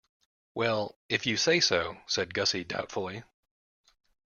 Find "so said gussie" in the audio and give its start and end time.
1.59-2.63